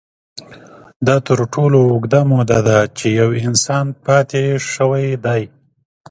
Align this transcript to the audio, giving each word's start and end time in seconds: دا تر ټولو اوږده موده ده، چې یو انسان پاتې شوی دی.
دا 1.07 1.15
تر 1.27 1.39
ټولو 1.53 1.77
اوږده 1.91 2.21
موده 2.31 2.59
ده، 2.67 2.79
چې 2.97 3.07
یو 3.19 3.29
انسان 3.45 3.85
پاتې 4.05 4.43
شوی 4.73 5.07
دی. 5.25 5.41